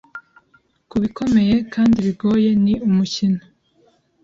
[0.89, 3.41] Kubikomeye kandi bigoye ni umukino